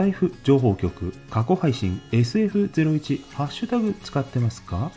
[0.00, 4.92] タイフ情報局過去配信 SF01 ハッシュタグ使ってますか？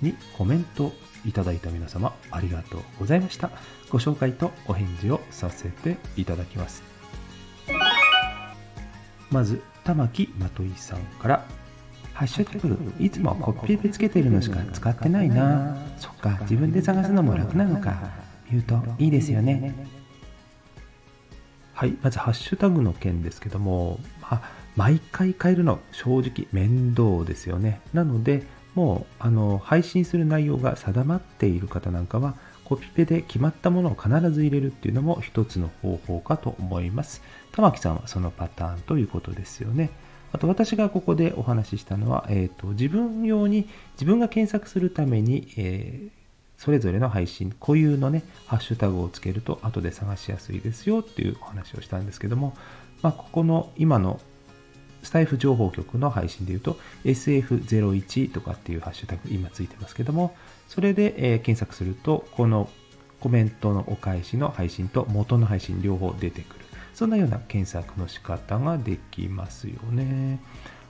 [0.00, 0.94] にコメント
[1.26, 3.50] いただいた皆様ありがとうございました。
[3.90, 6.82] ご紹介とお返事をさせていただきます。
[9.30, 11.44] まず玉木まといさんから
[12.14, 15.76] ハッシュタグいつもコピーでつけてるのしか使ってないな。
[15.98, 18.10] そっか自分で探すのも楽なのか。
[18.50, 19.74] 言うといいですよね。
[21.76, 27.82] はいまずハッシュタグの件ですけども、まあ、毎回変えるの正直面倒ですよね。
[27.92, 28.44] なので
[28.74, 37.20] もうあの配信する内容が定まっている方なんかはコピペで決まったものを必ず入れるっていうのも一つの方法かと思います。
[37.52, 39.90] 玉木さんはそのパターンということですよね。
[40.32, 46.10] あと私がここでお話ししたのは、えーと、自分用に自分が検索するために、えー、
[46.58, 52.56] それぞれの配信固有のねハッシュタグをつけると後で探しやすいですよっていうお話をしたんですけども、
[53.02, 54.20] まあ、ここの今の
[55.02, 60.34] スタイフ情報局の配信で言うと SF01 とかっていうハッシュタグ今ついてますけども
[60.68, 62.68] それで、え、検索するとこの
[63.20, 66.66] コメントのお返しの配信と元の配信両方出てくる。
[66.92, 70.40] そんなような検索の仕方ができますよね。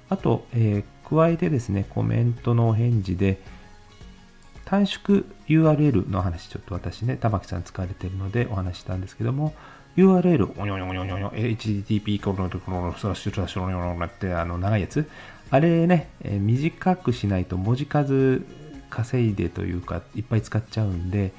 [0.08, 3.40] あと、えー、加えてですねコメントのお返事で
[4.66, 9.54] 短縮 URL の話ちょっと私ね玉木さん使われてるのでお話したんですけども
[9.96, 10.52] URL、
[11.30, 15.08] http コロコロスラッシュスラッシュってあの長いやつ、
[15.50, 18.42] あれね、え短くしないと文字数
[18.90, 21.32] 稼いでというか、いっぱい使っちゃうんで、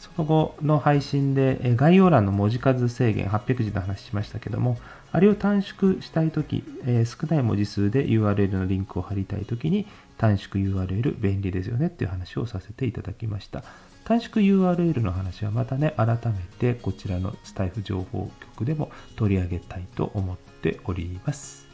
[0.00, 4.78] その後の配信で概要欄の文字数制限800字の話しましたけども、
[5.12, 13.62] あれを短縮したいとき、え少ない文字数で URL のリンクを貼りたいときに短縮 URL 便利ですよねっていう話をさせていただきました。
[14.04, 16.16] 短縮 URL の話はまたね、改め
[16.58, 21.68] てこちらのスタイフ情報局でも取り上げたいと思っております。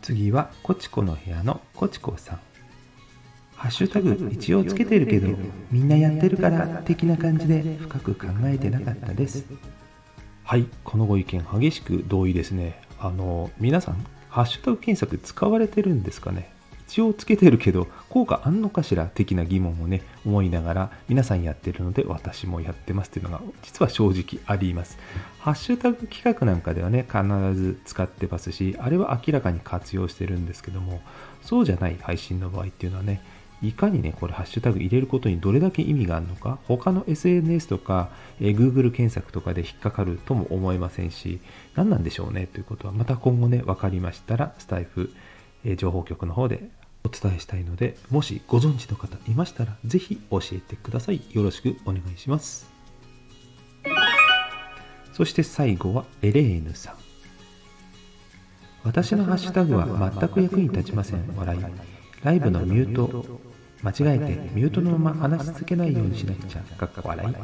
[0.00, 2.47] 次は、コチコの部屋のコチコさん。
[3.58, 5.36] ハッシュタグ一応つけてるけど、
[5.72, 9.44] みんなやってるから的な感じで深く考えてなかったです。
[10.44, 12.80] はい、このご意見激しく同意ですね。
[13.00, 16.52] あの、皆さん、ハッシュタグ検索使われてるんですかね？
[16.86, 19.06] 一応つけてるけど効果あんのかしら？
[19.06, 24.96] 的な疑問をね思いながら皆さんやってるので私もやってますっていうのが実は正直あります
[25.38, 27.22] ハッシュタグ企画なんかではね必
[27.54, 31.02] ず使ってますしあれは明らかに活用してるんですけども
[31.42, 33.20] そうじゃない配信の場合っていうのはね
[33.60, 38.10] いかにね、これハッシュタグ入れることにどれだけ意味があるのか、他の SNS とか、
[38.40, 41.40] えー、Google 検索とかで引っかかるとも思えませんし、
[41.74, 45.10] 何なんでしょうねということは、また今後ね、分かりましたら、スタイフ、
[45.64, 46.68] えー、情報局の方で
[47.04, 51.20] お伝えしたいので、もしご存知の方いましたら、ぜひ教えてください。
[51.32, 52.70] よろしくお願いします。
[55.12, 56.94] そして最後はエレーヌさん。
[58.84, 61.24] 私のハッシュタグは全く役に立ちません。
[61.36, 61.97] 笑い。
[62.22, 63.40] ライブのミュート、
[63.82, 66.62] 間違えてミュートのまま話し続けないようにしなくちゃ。
[67.02, 67.34] 笑い。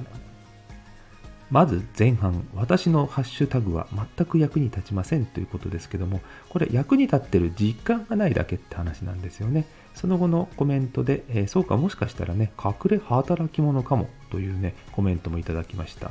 [1.51, 3.87] まず前半、私のハッシュタグは
[4.17, 9.67] 全く役に立ちませんということですけども、これ役に立ってる実感がないだけって話なんですよね。
[9.95, 16.11] その後のコメントで、えー、そうかもしかしたらね、隠れ働き者かもというね、コメントもいただきました。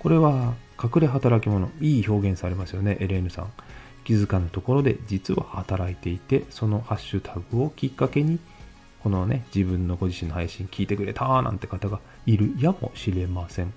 [0.00, 3.52] これは隠れ働き者、いい表現されますよね、エレーヌさん。
[4.04, 8.38] 気づかぬところで実は働いていて、そのハッシュタグをきっかけに、
[9.02, 13.72] このね、自分のご自身の配信聞いてくれたなんて方がいるやもしれません。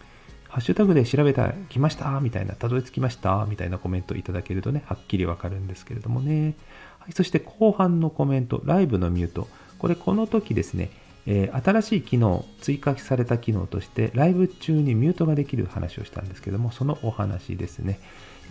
[0.50, 6.56] ハッシュタグで調べたら来ましたみたいな、たどり着きましたみたいなコメントいただけるとね、はっきりわかるんですけれどもね。
[7.00, 9.47] はい、そして後半のコメント、ライブのミュート。
[9.79, 10.91] これこの時ですね、
[11.25, 18.00] えー、新しい機能、追加された機能として、ライブ中にミュートができる話をしたんですけども、そのお話ですね。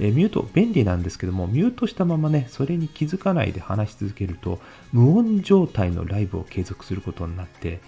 [0.00, 4.60] え、ミュート、便利なんですけども、ミュートしたままね、それに気づかないで話し続けると、
[4.92, 7.80] 無音状態のライブを継続することになって、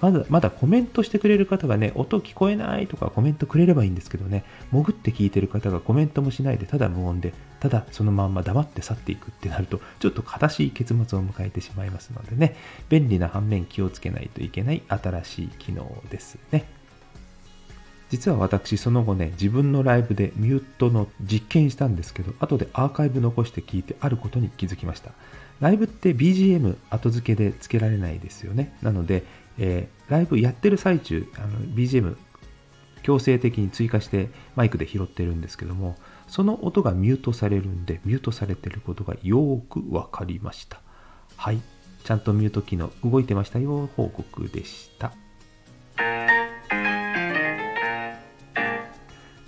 [0.00, 12.56] まだ、まだコメントしてくれる方がね、音聞こえないとかコメントくれればいいんですけどね、潜って聞いてる方がコメントもしないで、ただ無音で、ただそのまんま黙って去っていくってなると、ちょっと悲しい結末を迎えてしまいますのでね、
[12.88, 16.81] 便利な反面気をつけないといけない新しい機能ですね。
[18.12, 25.12] 実は私、その後ね、自分のライブでミュートの実験したんですけど、後でアーカイブ残して聞いてあることに気づきました。
[25.60, 28.76] ライブって BGM 後付けで付けられないですよね。
[28.82, 29.24] なので、
[29.58, 32.18] えー、ライブやってる最中、あの BGM
[33.02, 40.82] 強制的に追加してマイクで拾ってるんですけども、その音がミュートされるんで、ミュートされてることがよーくわかりました。
[41.38, 41.62] はい。
[42.04, 45.14] ちゃんとミュート機能動いてましたよ、報告でした。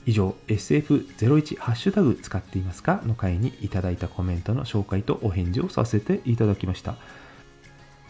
[0.06, 6.96] 以上 SF01 ハッシュタグ使っていますかの回にいただいたコメントの紹介とお返事をさせていただきました。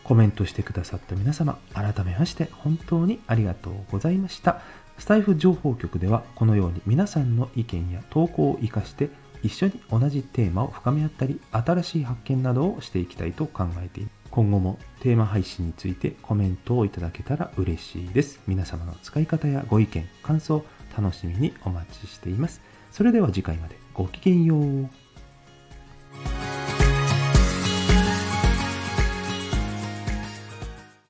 [0.03, 4.61] コメントしてくださった皆様改めまして本当にありがとうございました。
[4.99, 9.09] スタイフ情報局ではこのように皆さんの意見や投稿を生かして
[9.43, 14.15] 一緒に同じテーマを深め合ったり新しい発見などをしていきたいと考えています。
[14.31, 18.41] 今後もテーマ配信についてコメントをいただけたら嬉しいです。
[18.49, 20.65] 皆様の使い方やご意見感想
[20.97, 22.61] 楽しみにお待ちしています。
[22.91, 25.04] それでは次回までごきげんよう。